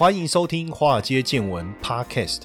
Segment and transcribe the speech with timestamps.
[0.00, 2.44] 欢迎收听《华尔街见闻》Podcast。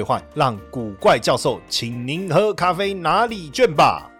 [0.33, 4.10] 让古怪教授请您喝咖啡拿礼券吧。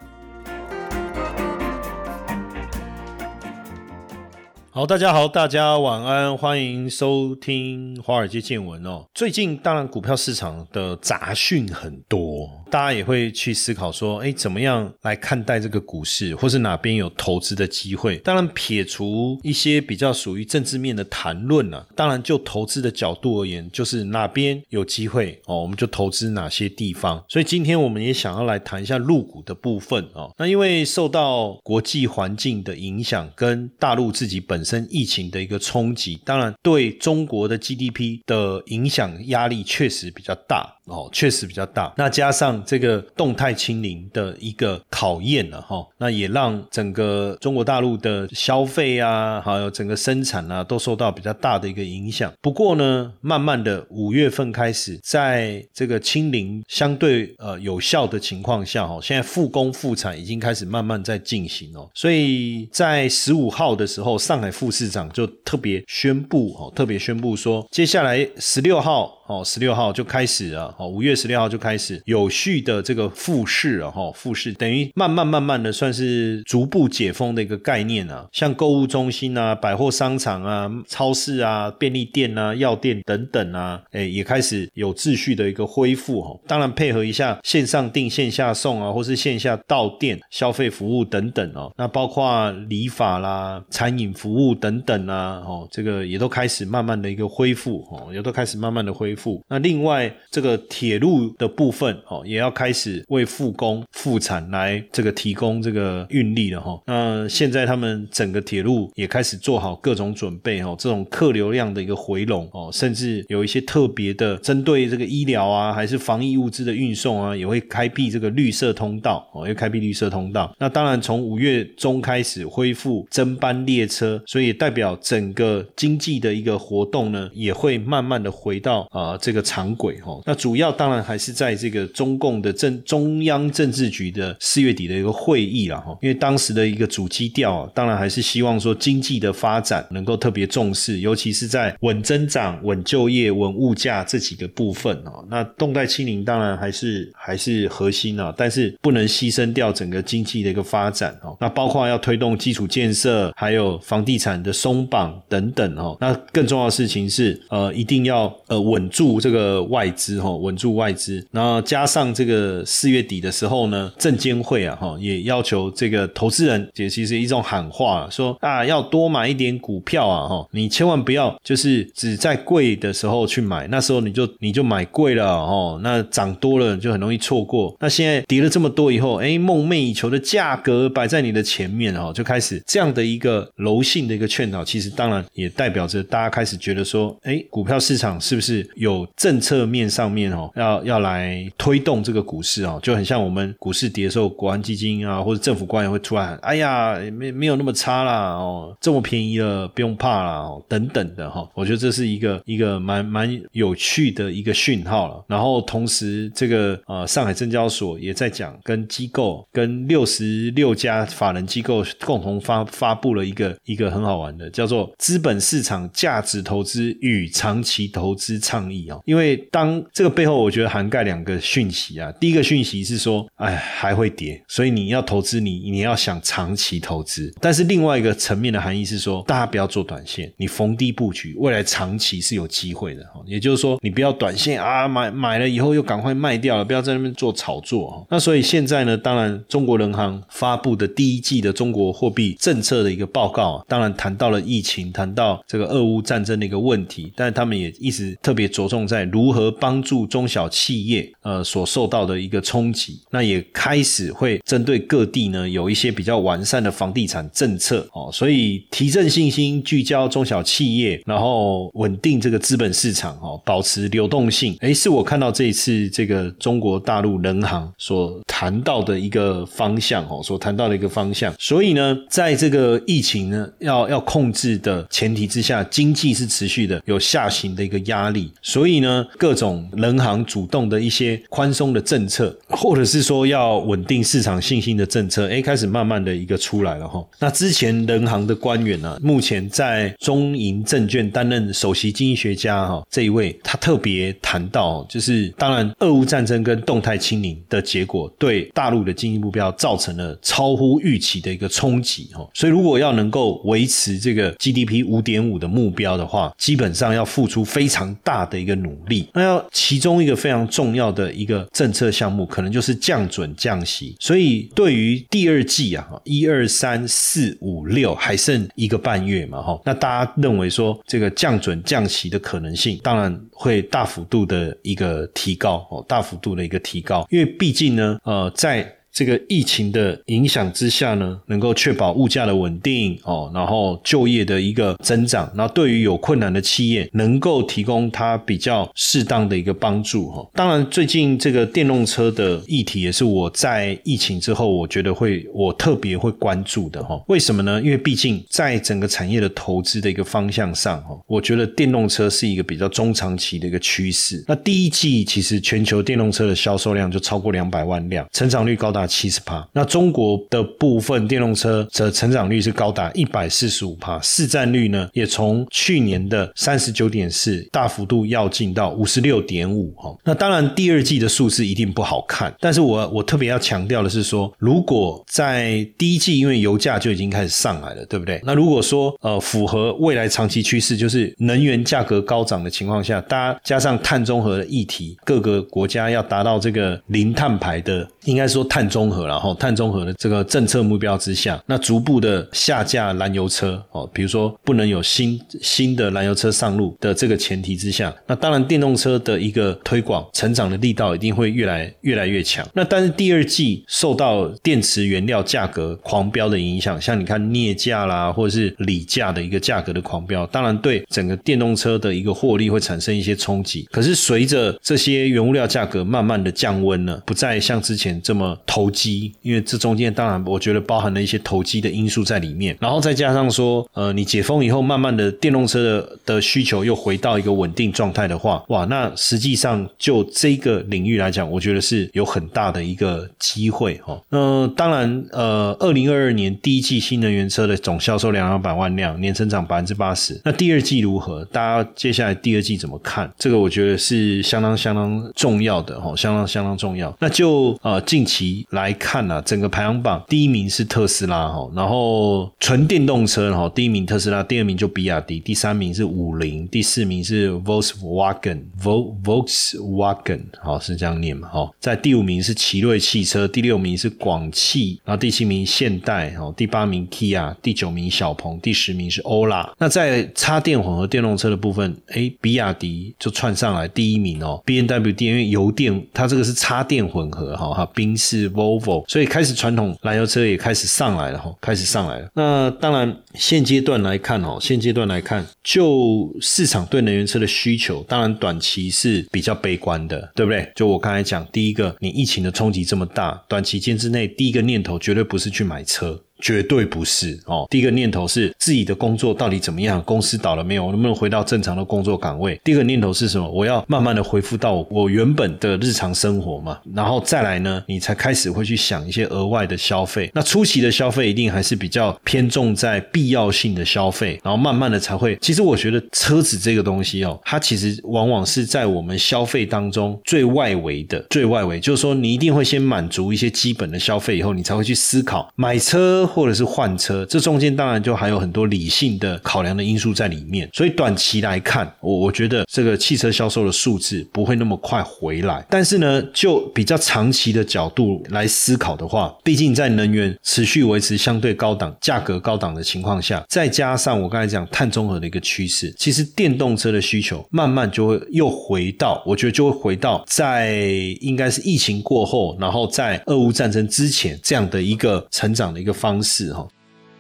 [4.82, 9.06] 好，大家好，大家晚安，欢迎收听华尔街见闻哦。
[9.14, 18.18] 最近当然股票市场的杂讯很多，大家也会去思考说，哎，怎么样来看待这个股市，或是哪边有投资的机会？
[18.18, 27.24] 当然，撇除一些比较属于政治面的谈论呢，当然就投资的角度而言，就是哪边有机会哦，我们就投资哪些地方。
[27.30, 30.34] 所以今天我们也想要来谈一下入股的部分哦。
[30.40, 40.78] 那因为受到国际环境的影响，跟大陆自己本身身疫情的一个冲击，当然对中国的 GDP 的影响压力确实比较大。
[40.86, 41.94] 哦，确实比较大。
[41.96, 52.34] 那加上这个动态清零的一个考验了哈，那也让整个中国大陆的消费啊，还有整个生产啊，都受到比较大的一个影响。
[52.42, 61.90] 不过呢，慢慢的五月份开始，在这个清零相对呃有效的情况下，哈，现在复工复产已经开始慢慢在进行哦。
[61.94, 69.21] 所以在十五号的时候，上海副市长就特别宣布，哦，特别宣布说，接下来十六号。
[69.32, 99.21] 哦，十六号就开始了，哦，五月十六号就开始有序的这个复市了，哈，复市等于慢慢慢慢的算是逐步解封的一个概念啊，像购物中心啊、百货商场啊、超市啊、便利店啊、药店等等啊，哎，也开始有秩序的一个恢复，哈，当然配合一下线上订、线下送啊，或是线下到店消费服务等等哦，那包括理发啦、餐饮服务等等啊，哦，这个也都开始慢慢的一个恢复，哦，也都开始慢慢的恢复。
[99.50, 106.82] 那另外这个铁路的部分哦，也要开始为复工复产来这个提供这个运力了哈。
[106.88, 120.54] 那现在他们整个铁路也开始做好各种准备哦，这种客流量的一个回笼哦，甚至有一些特别的针对这个医疗啊，还是防疫物资的运送啊，也会开辟这个绿色通道哦，要开辟绿色通道。
[120.60, 129.11] 那当然从五月中开始恢复增班列车，所以代表整个经济的一个活动呢，也会慢慢的回到啊。
[129.20, 145.26] 这个常轨哈，那主要当然还是在这个中共的政中央政治局的四月底的一个会议了哈，因为当时的一个主基调啊，当然还是希望说经济的发展能够特别重视，尤其是在稳增长、稳就业、稳物价这几个部分哦。
[145.30, 151.36] 那动态清零当然还是还是核心啊，但是不能牺牲掉整个经济的一个发展哦。
[151.40, 155.98] 那包括要推动基础建设，还有房地产的松绑等等哦。
[156.00, 159.22] 那更重要的事情是呃，一定要呃稳住。
[159.22, 177.76] 这个外资哈，稳住外资，然后加上这个四月底的时候呢，证监会啊哈也要求这个投资人，也其实一种喊话，说啊要多买一点股票啊哈，你千万不要就是只在贵的时候去买，那时候你就你就买贵了哦，那涨多了就很容易错过。
[177.80, 189.08] 那现在跌了这么多以后，哎，梦寐以求的价格摆在你的前面哦，就开始这样的一个柔性的一个劝导，其实当然也代表着大家开始觉得说，哎，股票市场是不是有？
[189.18, 205.24] 政策面上面哦，要要来推动这个股市哦，就很像我们股市跌的时候，国安基金啊或者政府官员会突然，哎呀，没没有那么差啦哦，这么便宜了，不用怕啦哦，等等的哈，我觉得这是一个一个蛮蛮有趣的一个讯号了。
[205.28, 218.82] 然后同时，这个呃上海证交所也在讲，跟机构跟六十六家法人机构共同发发布了一个一个很好玩的，叫做资本市场价值投资与长期投资倡议。
[219.06, 222.12] 因为当这个背后，我觉得涵盖两个讯息啊。
[222.14, 227.32] 第一个讯息是说，哎，还会跌，所以你要投资，你你要想长期投资。
[227.40, 233.06] 但是另外一个层面的含义是说，大家不要做短线，你逢低布局，未来长期是有机会的。
[233.28, 238.06] 也就是说，你不要短线啊，买买了以后又赶快卖掉了，不要在那边做炒作。
[238.10, 248.61] 那所以现在呢，当然中国人行发布的第一季的中国货币政策的一个报告，当然谈到了疫情，谈到这个俄乌战争的一个问题，但是他们也一直特别着。
[248.62, 253.02] 着重在如何帮助中小企业呃所受到的一个冲击。
[253.10, 264.56] 那也开始会针对各地呢有一些比较完善的房地产政策哦，所以提振信心，聚焦中小企业，然后稳定这个资本市场哦，保持流动性。
[264.62, 271.34] 诶，是我看到这一次这个中国大陆人行所谈到的一个方向哦，所谈到的一个方向。
[271.40, 278.32] 所以呢，在这个疫情呢要要控制的前提之下，经济是持续的有下行的一个压力。
[278.52, 287.02] 所以呢，各种人行主动的一些宽松的政策，或者是说要稳定市场信心的政策，诶，开始慢慢的一个出来了哈。
[287.18, 302.28] 那之前人行的官员呢，目前在中银证券担任首席经济学家哈，这一位他特别谈到，就是当然俄乌战争跟动态清零的结果，对大陆的经济目标造成了超乎预期的一个冲击哈。
[302.34, 309.08] 所以如果要能够维持这个 GDP 五点五的目标的话，基本上要付出非常大的一个努力。
[309.14, 313.96] 那要其中一个非常重要的一个政策项目，可能就是降准降息。
[314.00, 340.30] 所以对于第二季啊，一二三四五六还剩一个半月嘛，哈，那大家认为说这个降准降息的可能性，当然会大幅度的一个提高哦，大幅度的一个提高，因为毕竟呢，呃，在这个疫情的影响之下呢，能够确保物价的稳定哦，然后就业的一个增长，那对于有困难的企业，能够提供它比较适当的一个帮助哈。
[340.34, 347.02] 当然，最近这个电动车的议题也是我在疫情之后，我觉得会我特别会关注的哈。
[347.08, 347.62] 为什么呢？
[347.62, 354.22] 因为毕竟在整个产业的投资的一个方向上哈，我觉得电动车是一个比较中长期的一个趋势。
[354.28, 358.81] 那第一季其实全球电动车的销售量就超过两百万辆，成长率高达。
[358.86, 369.96] 七十帕，那中国的部分电动车的成长率是高达一百四十五帕，市占率呢也从去年的三十九点四大幅度要进到五十六点五哈。
[370.04, 378.20] 那当然第二季的数字一定不好看，但是我我特别要强调的是说，如果在第一季因为油价就已经开始上来了，对不对？
[378.24, 388.71] 那如果说呃符合未来长期趋势，就是能源价格高涨的情况下，大家加上碳中和的议题，各个国家要达到这个零碳排的，应该说碳。
[388.72, 402.48] 综合然后碳中和的这个政策目标之下，那逐步的下架燃油车哦，比如说不能有新新的燃油车上路的这个前提之下，那当然电动车的一个推广成长的力道一定会越来越来越强。
[402.54, 413.68] 那但是第二季受到电池原料价格狂飙的影响，像你看镍价啦，或者是锂价的一个价格的狂飙，当然对整个电动车的一个获利会产生一些冲击。
[413.70, 418.61] 可是随着这些原物料价格慢慢的降温了，不再像之前这么投。
[418.62, 434.00] 投机，因为这中间当然我觉得包含了一些投机的因素在里面，然后再加上说，呃，你解封以后，慢慢的电动车的的需求又回到一个稳定状态的话，哇，那实际上就这个领域来讲，我觉得是有很大的一个机会哈。
[434.10, 440.22] 那当然，呃，二零二二年第一季新能源车的总销售量两百万辆，年增长百分之八十。
[440.24, 441.26] 那第二季如何？
[441.26, 443.12] 大家接下来第二季怎么看？
[443.18, 446.96] 这个我觉得是相当相当重要的哈，相当相当重要。
[447.00, 448.46] 那就呃近期。
[448.52, 469.50] 来看啊，整个排行榜第一名是特斯拉哈，然后纯电动车哈，第一名特斯拉，第二名就比亚迪，第三名是五菱，第四名是 Volkswagen，Volkswagen 好是这样念嘛哈，在第五名是奇瑞汽车，第六名是广汽，然后第七名现代哈，第八名 Kia，第九名小鹏，第十名是欧拉。
[469.60, 478.30] 那在插电混合电动车的部分，哎，比亚迪就窜上来第一名哦，B N W D 因为油电它这个是插电混合哈哈，宾士。
[478.42, 482.10] Volvo，所以开始传统燃油车也开始上来了哈，开始上来了。
[482.16, 490.52] 那当然，现阶段来看哦，现阶段来看，就市场对能源车的需求，当然短期是比较悲观的，对不对？
[490.56, 496.02] 就我刚才讲，第一个，你疫情的冲击这么大，短期间之内，第一个念头绝对不是去买车。
[496.22, 497.48] 绝对不是哦。
[497.50, 499.82] 第一个念头是自己的工作到底怎么样？
[499.84, 500.66] 公司倒了没有？
[500.66, 502.40] 我能不能回到正常的工作岗位？
[502.44, 503.30] 第二个念头是什么？
[503.30, 506.60] 我要慢慢的恢复到我原本的日常生活嘛。
[506.74, 510.10] 然后再来呢，你才开始会去想一些额外的消费。
[510.14, 515.18] 那初期的消费一定还是比较偏重在必要性的消费，然后慢慢的才会。
[515.22, 526.10] 其实我觉得车子这个东西哦，它其实往往是在我们消费当中最外围的，最外围，就是说你一定会先满足一些基本的消费以后，你才会去思考买车。
[526.14, 530.50] 或者是换车，这中间当然就还有很多理性的考量的因素在里面。
[530.54, 535.46] 所以短期来看，我我觉得这个汽车销售的数字不会那么快回来。
[535.50, 550.56] 但是呢，就比较长期的角度来思考的话，毕竟在能源持续维持相对高档、价格高档的情况下，再加上我刚才讲碳中和的一个趋势，其实电动车的需求慢慢就会又回到，我觉得就会回到在
[551.00, 556.48] 应该是疫情过后，然后在俄乌战争之前这样的一个成长的一个方式哈。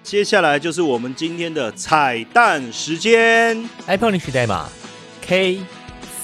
[0.03, 4.67] 接下来就是我们今天的彩蛋时间，iPhone 领取代码
[5.21, 5.61] K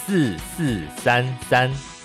[0.05, 1.96] 四四三三。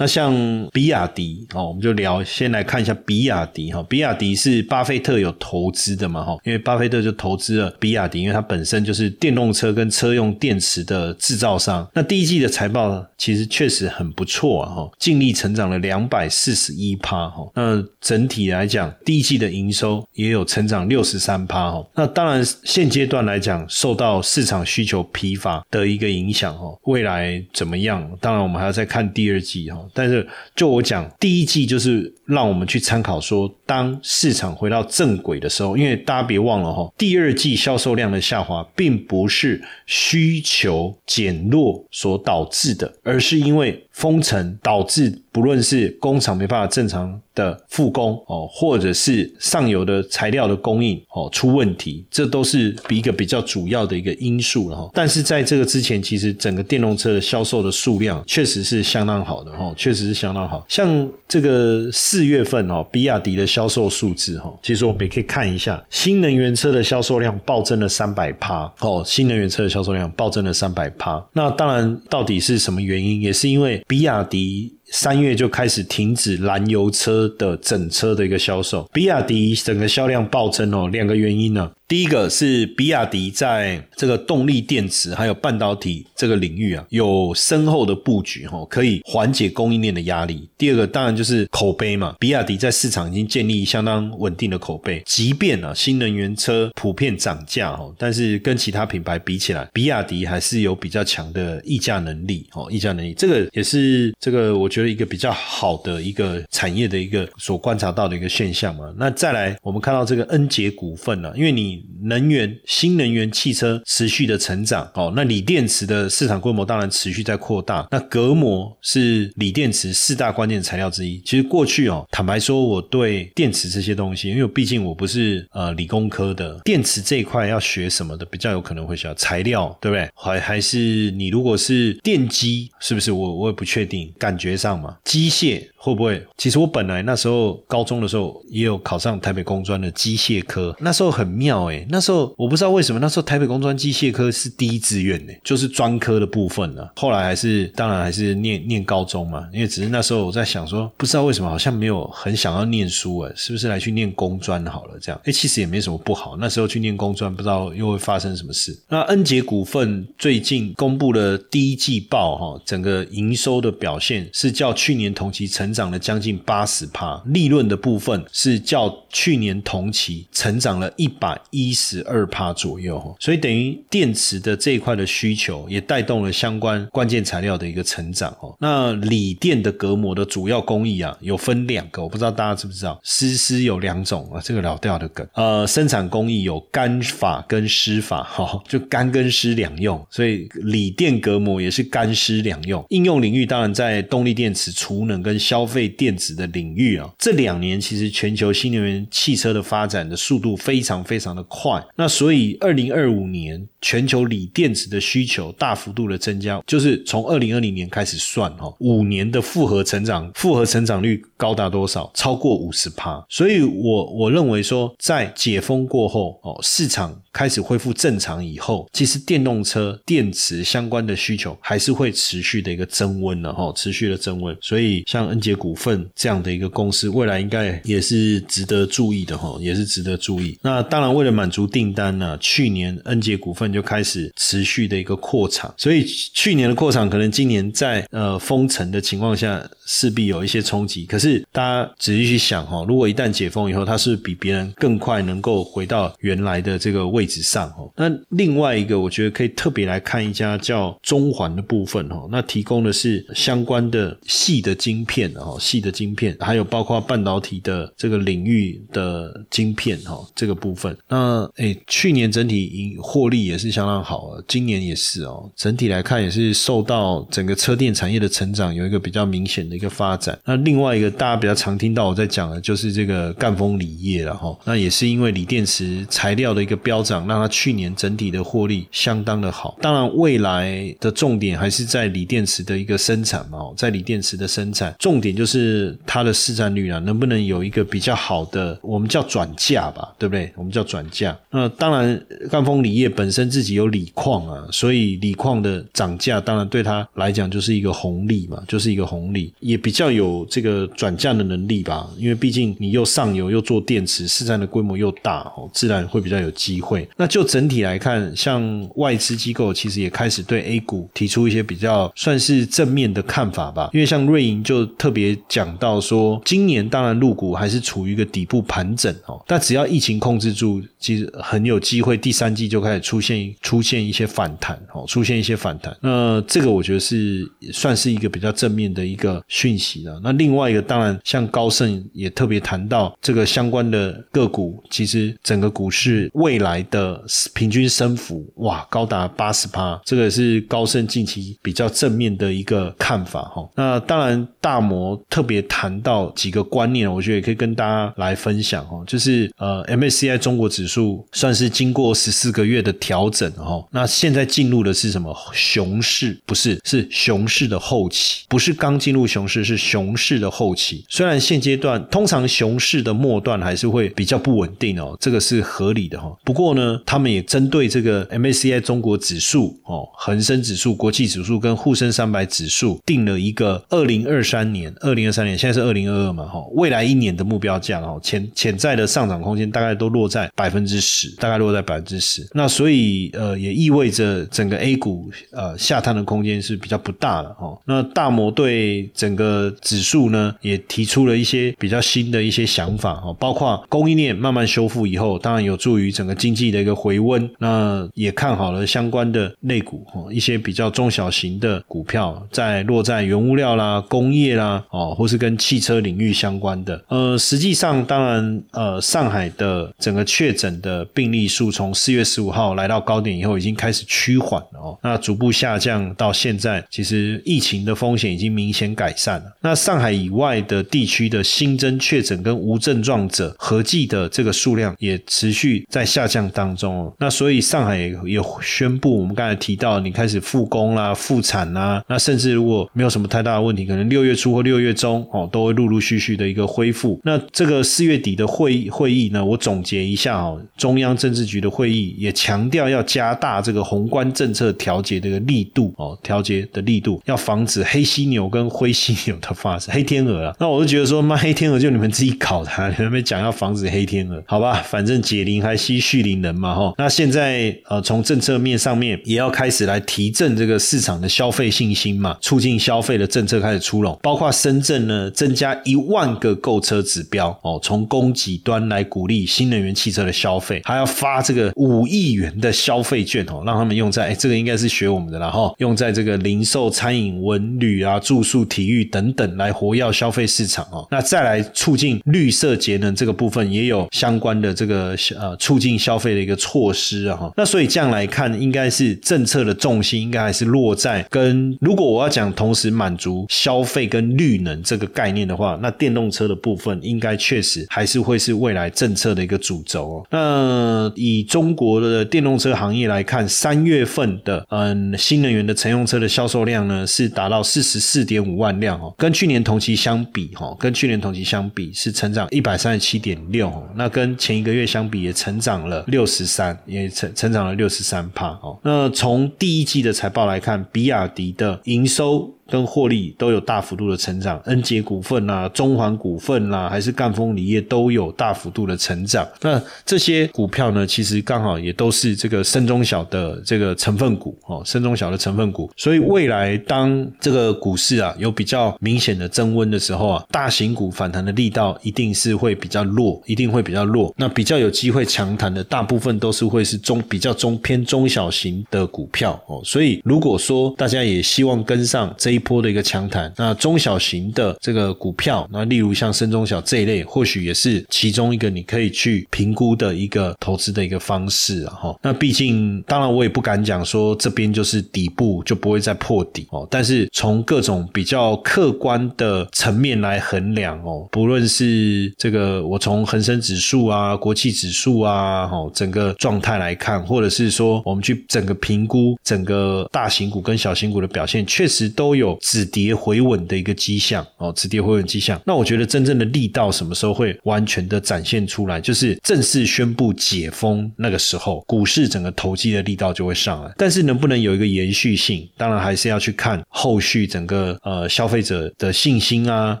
[0.00, 0.34] 那像
[0.72, 3.82] 比亚迪哦，我们就聊，先来看一下比亚迪哈。
[3.82, 11.86] 比亚迪是巴菲特有投资的嘛哈，因为巴菲特就投资了比亚迪，因为它本身就是电动车跟车用电池的制造商。
[11.92, 17.46] 那第一季的财报其实确实很不错啊哈，净利成长了两百四十一趴哈。
[17.54, 21.86] 那整体来讲，第一季的营收也有成长六十三趴哈。
[21.94, 28.10] 那当然现阶段来讲，受到市场需求疲乏的一个影响哈，未来怎么样？
[28.18, 29.78] 当然我们还要再看第二季哈。
[29.92, 43.86] 但是，就我讲，第一季就是让我们去参考说，当市场回到正轨的时候，因为大家别忘了哈，第二季销售量的下滑，并不是需求减弱所导致的，而是因为。
[43.92, 54.90] 封城导致不论是工厂没办法正常的复工哦，或者是上游的材料的供应哦出问题，这都是一个比较主要的一个因素了哈。
[54.92, 60.64] 但是在这个之前，其实整个电动车的销售的数量确实是相当好的哈，确实是相当好。
[60.68, 71.24] 像这个四月份哦，比亚迪的销售数字哈，其实我们也可以看一下，新能源车的销售量暴增了三百趴哦，新能源车的销售量暴增了三百趴。
[71.32, 73.20] 那当然，到底是什么原因？
[73.20, 73.80] 也是因为。
[73.86, 81.70] 比亚迪三月就开始停止燃油车的整车的一个销售，比亚迪整个销量暴增哦，两个原因呢。
[81.90, 90.48] 第一个是比亚迪在这个动力电池还有半导体这个领域啊，有深厚的布局哈，可以缓解供应链的压力。
[90.56, 108.94] 第二个当然就是口碑嘛，比亚迪在市场已经建立相当稳定的口碑，即便啊新能源车普遍涨价哈，但是跟其他品牌比起来，比亚迪还是有比较强的议价能力哦，议价能力这个也是这个我觉得一个比较好的一个产业的一个所观察到的一个现象嘛。
[108.96, 111.79] 那再来我们看到这个恩捷股份呢，因为你。
[112.02, 117.86] 能源、新能源汽车持续的成长，哦，那锂电池的市场规模当然持续在扩大。
[117.90, 121.20] 那隔膜是锂电池四大关键材料之一。
[121.20, 130.08] 其实过去哦，坦白说，我对电池这些东西，因为毕竟我不是呃理工科的，电池这一块要学什么的，比较有可能会需要材料，对不对？
[130.14, 133.10] 还还是你如果是电机，是不是？
[133.12, 135.62] 我我也不确定，感觉上嘛，机械。
[135.82, 136.22] 会不会？
[136.36, 146.86] 其实我本来那时候高中的时候也有考上台北工专的机械科，那时候很妙，那时候我不知道为什么，那时候台北工专机械科是第一志愿呢，就是专科的部分呢。
[146.96, 154.98] 后来还是当然还是念念高中嘛，因为只是那时候我在想说，不知道为什么好像没有很想要念书诶，是不是来去念工专好了？
[155.00, 156.36] 这样诶，其实也没什么不好。
[156.38, 158.78] 那时候去念工专，不知道又会发生什么事。
[158.88, 165.70] 那恩捷股份最近公布了第一季报哈，整个营收的表现是较去年同期成。
[165.72, 178.56] 长了将近八十帕，利润的部分是较去年同期成长了一百一一十二帕左右，所以等于电池的这一块的需求也带动了相关关键材料的一个成长哦。
[178.58, 185.26] 那锂电的隔膜的主要工艺啊，有分两个，我不知道大家知不知道，湿湿有两种啊，这个老掉的梗。
[185.34, 192.84] 呃，生产工艺有干法跟湿法，哈，就干跟湿两用，所以锂电隔膜也是干湿两用。
[192.88, 212.08] 应用领域当然在动力电池、储能跟消费电子的领域啊，这两年其实全球新能源汽车的发展的速度非常非常的快，那所以二零二五年全球锂电池的需求大幅度的增加，就是从二零二零年开始算哈，五年的复合成长，复合成长率高达多少？
[212.14, 213.24] 超过五十趴。
[213.28, 224.56] 所以我我认为说，在解封过后哦，市场开始恢复正常以后，其实电动车电池相关的需求还是会持续的一个增温的哈，持续的增温。
[224.60, 230.56] 所以像恩杰股份这样的一个公司，未来应该也是值得注意的哈，也是值得注意。
[230.62, 241.04] 那当然，为了满足订单呢，去年恩杰股份就开始持续的一个扩产，所以去年的扩产可能今年在呃封城的情况下势必有一些冲击。
[241.04, 247.90] 可是大家仔细去想哈，如果一旦解封以后，它是比别人更快能够回到原来的这个位置上哦。
[247.96, 260.96] 那另外一个，我觉得可以特别来看一家叫中环的部分哈，那提供的是相关的细的晶片哦，细的晶片，还有包括半导体的这个领域的晶片哈，这个部分。
[261.08, 270.38] 那诶，去年整体盈获利也是相当好，今年也是哦，整体来看也是受到整个车电产业的成长有一个比较明显的一个发展。
[270.44, 279.78] 那另外一个大家比较常听到我在讲的就是这个赣锋锂业了哈，那也是因为锂电池材料的一个飙涨，让它去年整体的获利相当的好。
[279.80, 290.52] 当然，未来的重点还是在锂电池的一个生产嘛，在锂电池的生产，重点就是它的市占率啊，能不能有一个比较好的，我们叫转价吧，对不对？
[290.56, 291.36] 我们叫转价。
[291.50, 292.20] 那当然，
[292.50, 302.08] 赣锋锂业本身自己有锂矿啊，所以锂矿的涨价，当然对它来讲就是一个红利嘛，就是一个红利，也比较有这个转降的能力吧。
[302.18, 307.08] 因为毕竟你又上游又做电池，市占的规模又大哦，自然会比较有机会。
[307.16, 313.90] 那就整体来看，像外资机构其实也开始对 A 股提出一些比较算是正面的看法吧。
[313.92, 325.96] 因为像瑞银就特别讲到说，今年当然入股还是处于一个底部盘整哦，但只要疫情控制住，其实很有机会第三季就开始出现出现一些反弹哦，出现一些反弹。
[326.00, 330.18] 那这个我觉得是算是一个比较正面的一个讯息了。
[330.22, 337.22] 那另外一个当然像高盛也特别谈到这个相关的个股，其实整个股市未来的
[337.54, 343.68] 平均升幅哇高达八十趴，这个是高盛近期比较正面的一个看法哈。
[343.76, 356.40] 那当然大摩特别谈到几个观念，我觉得也可以跟大家来分享哦，就是呃 MSCI 中国指数算是经过十四个月的调整哈，那现在进入的是什么熊市？
[356.46, 361.04] 不是，是熊市的后期，不是刚进入熊熊市，是熊市的后期。
[361.08, 366.36] 虽然现阶段通常熊市的末段还是会比较不稳定哦，这个是合理的哈。
[366.44, 382.46] 不过呢，他们也针对这个 MACI 中国指数哦、恒生指数、国际指数跟沪深三百指数定了一个二零二三年、二零二三年，现在是二零二二嘛哈，未来一年的目标价哦，潜潜在的上涨空间大概都落在百分之十，大概落在百分之十。
[382.52, 387.78] 那所以呃，也意味着整个 A 股呃下探的空间是比较不大了哦。
[387.86, 397.48] 那大摩对整整个指数呢，也提出了一些比较新的一些想法哦，包括供应链慢慢修复以后，当然有助于整个经济的一个回温。
[397.58, 407.00] 那也看好了相关的类股哦，一些比较中小型的股票，在落在原物料啦、工业啦哦，或是跟汽车领域相关的。
[407.06, 419.56] 呃，实际上当然呃，上海的整个确诊的病例数从四月十五号来到高点以后，已经开始趋缓了哦，那逐步下降到现在，其实疫情的风险已经明显改了。
[419.60, 427.14] 那上海以外的地区的新增确诊跟无症状者合计的这个数量也持续在下降当中哦。
[427.18, 437.20] 那所以上海也也宣布，我们刚才提到，你开始复工啦、复产啦，那甚至如果没有什么太大的问题，可能六月初或六月中哦，都会陆陆续续的一个恢复。
[437.24, 450.56] 那这个四月底的会议会议呢，我总结一下哦，中央政治局的会议也强调要加大这个宏观政策调节的一个力度哦，调节的力度要防止黑犀牛跟灰犀有的发生，黑天鹅啊。
[450.58, 454.82] 那我就觉得说，妈黑天鹅就你们自己搞的， 你们讲要防止黑天鹅，好吧？
[454.86, 456.94] 反正解铃还须系铃人嘛，哈。
[456.98, 481.06] 那现在呃，从政策面上面也要开始来提振这个市场的消费信心嘛，促进消费的政策开始出笼，包括深圳呢增加一万个购车指标哦，从供给端来鼓励新能源汽车的消费，还要发这个五亿元的消费券哦，让他们用在哎，这个应该是学我们的了哈，用在这个零售、餐饮、文旅啊、住宿、体育等等来活跃消费市场哦。
[481.10, 487.52] 那再来促进绿色节能这个部分也有相关的这个呃促进消费的一个措施啊哈。
[487.56, 500.26] 那所以这样来看，应该是政策的重心应该还是落在跟如果我要讲同时满足消费跟绿能这个概念的话，那电动车的部分应该确实还是会是未来政策的一个主轴哦。
[500.30, 518.78] 那以中国的电动车行业来看，三月份的嗯新能源的乘用车的销售量呢是达到四十四点五万辆跟去年同期相比哈，跟去年同期相比是成长一百三十七点六，那跟前一个月相比也成长了六十三，也成成长了六十三帕哦。
[518.82, 522.54] 那从第一季的财报来看，比亚迪的营收。
[522.70, 529.46] 跟获利都有大幅度的成长，恩捷股份啦、中环股份啦，还是赣锋锂业都有大幅度的成长。
[529.60, 535.90] 那这些股票呢，其实刚好也都是这个深中小的这个成分股哦，深中小的成分股。
[535.96, 544.32] 所以未来当这个股市啊有比较明显的增温的时候啊，大型股反弹的力道一定是会比较弱，一定会比较弱。
[544.36, 549.80] 那比较有机会强弹的，大部分都是会是中比较中偏中小型的股票哦。
[549.84, 562.16] 所以如果说大家也希望跟上这一波的一个强弹，那中小型的这个股票，那例如像深中小这一类，或许也是其中一个你可以去评估的一个投资的一个方式啊哈。
[562.22, 566.86] 那毕竟，当然我也不敢讲说这边就是底部就不会再破底哦。
[566.90, 585.60] 但是从各种比较客观的层面来衡量哦，不论是这个我从恒生指数啊、国际指数啊，哦整个状态来看，或者是说我们去整个评估整个大型股跟小型股的表现，确实都有止跌回稳的一个迹象哦，止跌回稳迹象。
[585.66, 593.92] 那我觉得真正的力道什么时候会完全的展现出来，就是正式宣布解封那个时候，股市整个投机的力道就会上来。
[593.96, 600.00] 但是能不能有一个延续性，当然还是要去看后续整个呃消费者的信心啊，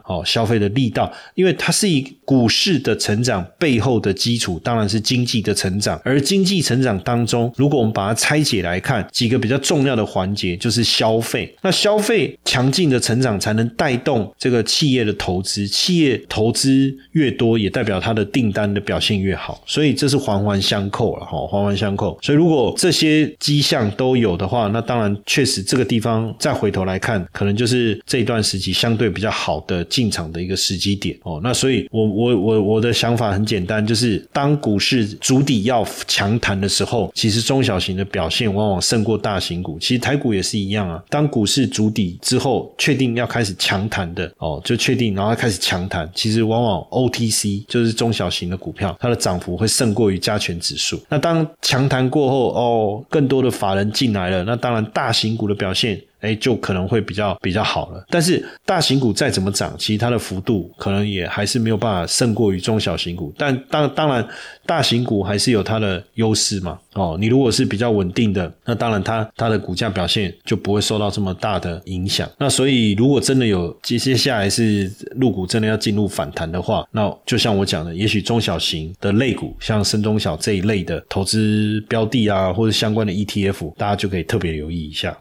[0.04, 6.00] 哦消费的力道，因为它是以股市的成长背后的基础，当然是经济的成长。
[6.04, 11.54] 而经济成长当中，如果我们把它拆解来看，几个比较重要的环节就是消费。
[11.62, 15.66] 那消费强劲的成长，才能带动这个企业的投资。
[15.68, 19.62] 企业投资越多，也代表它的订单的表现越好。
[19.66, 22.18] 所以这是环环相扣了哈，环环相扣。
[22.22, 31.40] 所以如果这些迹象都有的话，那当然确实这个地方再回头来看，可能就是这一段时期相对比较好的进场的一个时机点哦。
[31.42, 39.78] 那所以我我我我的想法很简单，就是当股市主底要强弹的时候，其实中小型的表现往往胜过大型股。
[39.78, 41.02] 其实台股也是一样啊。
[41.08, 51.02] 当股市主底之后，确定要开始强弹的哦，就确定然后开始强弹，其实往往 OTC 就是中小型的股票，它的涨幅会胜过于加权指数。
[51.08, 56.00] 那当强弹过后哦，更多的法人进来了，那当然大型股的表现。
[56.20, 58.04] 哎，就可能会比较比较好了。
[58.08, 63.32] 但是大型股再怎么涨，其实它的幅度可能也还是没有办法胜过于中小型股。
[63.36, 64.26] 但当当然，
[64.66, 66.78] 大型股还是有它的优势嘛。
[66.94, 72.28] 哦，你如果是比较稳定的，那当然它它的股价表现就不会受到这么大的影响。
[72.38, 85.16] 那所以如果真的有接接下来是入股真的要进入反弹的话，那就像我讲的，也许中小型的类股，像深中小这一类的投资标的啊，或者相关的 ETF，大家就可以特别留意一下。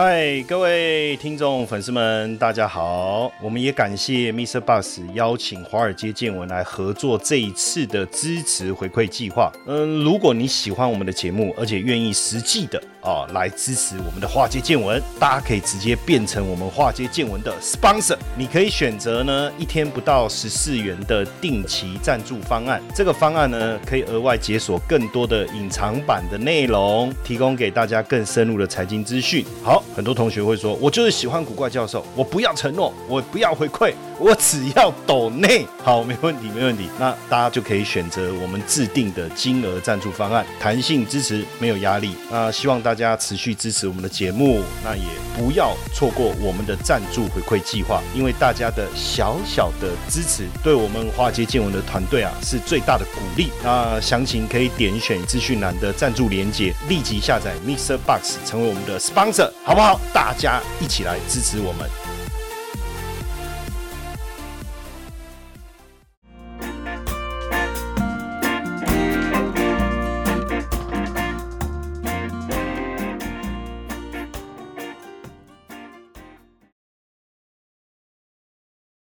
[0.00, 3.32] 嗨，各位听众粉丝们，大家好！
[3.42, 4.60] 我们也感谢 Mr.
[4.60, 9.50] Bus 邀请华尔街见闻来合作这一次的支持回馈计划。
[9.66, 18.16] 嗯，如果你喜欢我们的节目，而且愿意实际的啊来支持我们的华尔街见闻，大家可以直接变成我们华尔街见闻的 sponsor。
[18.36, 29.44] 你可以选择呢一天不到十四元的定期赞助方案，这个方案呢可以额外解锁更多的隐藏版的内容，提供给大家更深入的财经资讯。
[29.62, 29.82] 好。
[29.96, 36.88] 很多同学会说：“我就是喜欢古怪教授，我不要承诺，我不要回馈，我只要抖内。”好，没问题，没问题。
[36.98, 42.14] 那大家就可以选择我们制定的金额赞助方案，弹性支持，没有压力。
[42.30, 45.04] 那希望大家大家持续支持我们的节目，那也
[45.36, 53.52] 不要错过我们的赞助回馈计划，因为大家的小小的支持，对我们华尔街见闻的团队啊是最大的鼓励。
[53.62, 57.96] 那详情可以点选资讯栏的赞助连接，立即下载 Mr.
[57.98, 60.00] Box 成为我们的 sponsor，好不好？
[60.12, 62.07] 大家一起来支持我们。